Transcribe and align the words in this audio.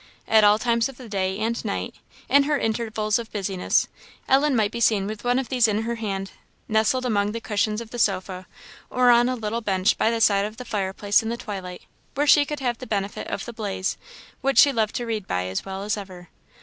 At 0.27 0.43
all 0.43 0.57
times 0.57 0.89
of 0.89 0.97
the 0.97 1.07
day 1.07 1.37
and 1.37 1.63
night, 1.63 1.93
in 2.27 2.45
her 2.45 2.57
intervals 2.57 3.19
of 3.19 3.31
business, 3.31 3.87
Ellen 4.27 4.55
might 4.55 4.71
be 4.71 4.79
seen 4.79 5.05
with 5.05 5.23
one 5.23 5.37
of 5.37 5.49
these 5.49 5.67
in 5.67 5.83
her 5.83 5.93
hand, 5.93 6.31
nestled 6.67 7.05
among 7.05 7.33
the 7.33 7.39
cushions 7.39 7.81
of 7.81 7.91
the 7.91 7.99
sofa, 7.99 8.47
or 8.89 9.11
on 9.11 9.29
a 9.29 9.35
little 9.35 9.61
bench 9.61 9.99
by 9.99 10.09
the 10.09 10.19
side 10.19 10.45
of 10.45 10.57
the 10.57 10.65
fireplace 10.65 11.21
in 11.21 11.29
the 11.29 11.37
twilight, 11.37 11.83
where 12.15 12.25
she 12.25 12.45
could 12.45 12.61
have 12.61 12.79
the 12.79 12.87
benefit 12.87 13.27
of 13.27 13.45
the 13.45 13.53
blaze, 13.53 13.95
which 14.41 14.57
she 14.57 14.73
loved 14.73 14.95
to 14.95 15.05
read 15.05 15.27
by 15.27 15.45
as 15.45 15.65
well 15.65 15.83
as 15.83 15.95
ever. 15.95 16.29